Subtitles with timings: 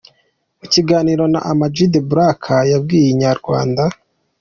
[0.59, 3.83] Mu kiganiro na Ama G The Black yabwiye Inyarwanda.